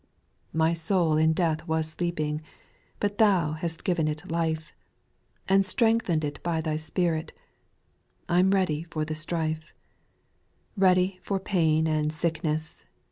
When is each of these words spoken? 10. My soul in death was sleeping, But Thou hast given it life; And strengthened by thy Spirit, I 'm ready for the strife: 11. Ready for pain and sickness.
10. 0.53 0.57
My 0.57 0.73
soul 0.73 1.15
in 1.15 1.31
death 1.31 1.67
was 1.67 1.89
sleeping, 1.89 2.41
But 2.99 3.19
Thou 3.19 3.51
hast 3.51 3.83
given 3.83 4.07
it 4.07 4.31
life; 4.31 4.73
And 5.47 5.63
strengthened 5.63 6.39
by 6.41 6.59
thy 6.59 6.77
Spirit, 6.77 7.33
I 8.27 8.39
'm 8.39 8.49
ready 8.49 8.81
for 8.89 9.05
the 9.05 9.13
strife: 9.13 9.75
11. 10.75 10.75
Ready 10.91 11.19
for 11.21 11.39
pain 11.39 11.85
and 11.85 12.11
sickness. 12.11 12.83